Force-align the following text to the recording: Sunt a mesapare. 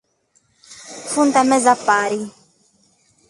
Sunt 1.11 1.35
a 1.41 1.43
mesapare. 1.49 2.21